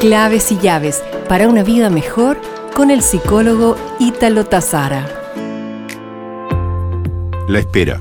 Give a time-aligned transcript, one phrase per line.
[0.00, 2.40] Claves y llaves para una vida mejor
[2.74, 5.06] con el psicólogo Ítalo Tazara.
[7.46, 8.00] La espera.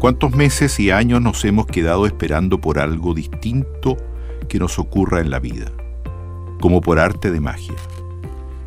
[0.00, 3.96] ¿Cuántos meses y años nos hemos quedado esperando por algo distinto
[4.48, 5.70] que nos ocurra en la vida?
[6.60, 7.76] Como por arte de magia.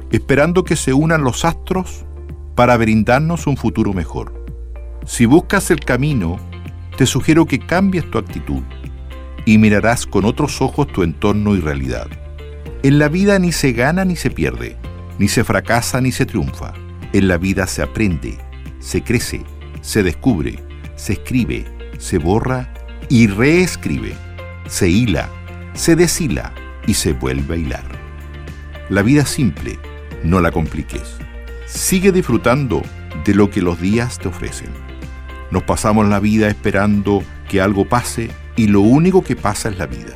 [0.10, 2.06] Esperando que se unan los astros
[2.56, 4.32] para brindarnos un futuro mejor.
[5.06, 6.38] Si buscas el camino,
[6.96, 8.64] te sugiero que cambies tu actitud
[9.46, 12.08] y mirarás con otros ojos tu entorno y realidad.
[12.84, 14.76] En la vida ni se gana ni se pierde,
[15.18, 16.74] ni se fracasa ni se triunfa.
[17.14, 18.38] En la vida se aprende,
[18.80, 19.44] se crece,
[19.82, 20.60] se descubre,
[20.96, 21.66] se escribe,
[22.00, 22.74] se borra
[23.08, 24.14] y reescribe,
[24.68, 25.30] se hila,
[25.74, 26.52] se deshila
[26.88, 27.86] y se vuelve a hilar.
[28.90, 29.80] La vida simple,
[30.24, 31.18] no la compliques.
[31.66, 32.82] Sigue disfrutando
[33.24, 34.70] de lo que los días te ofrecen.
[35.52, 39.86] Nos pasamos la vida esperando que algo pase y lo único que pasa es la
[39.86, 40.14] vida.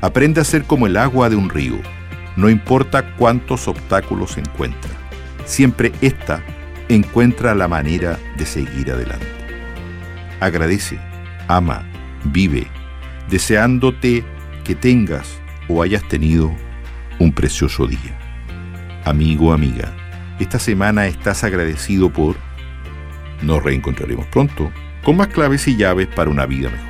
[0.00, 1.76] Aprende a ser como el agua de un río,
[2.36, 4.90] no importa cuántos obstáculos encuentra,
[5.44, 6.42] siempre ésta
[6.88, 9.26] encuentra la manera de seguir adelante.
[10.40, 10.98] Agradece,
[11.48, 11.84] ama,
[12.24, 12.66] vive,
[13.28, 14.24] deseándote
[14.64, 16.54] que tengas o hayas tenido
[17.18, 18.18] un precioso día.
[19.04, 19.92] Amigo, amiga,
[20.38, 22.36] esta semana estás agradecido por...
[23.42, 24.70] Nos reencontraremos pronto
[25.04, 26.87] con más claves y llaves para una vida mejor.